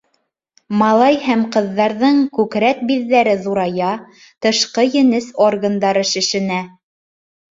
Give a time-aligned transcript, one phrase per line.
[0.77, 3.91] Малай һәм ҡыҙҙарҙың күкрәк биҙҙәре ҙурая,
[4.45, 6.57] тышҡы енес органдары шешенә.